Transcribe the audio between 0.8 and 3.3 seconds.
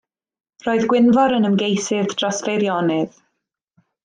Gwynfor yn ymgeisydd dros Feirionnydd.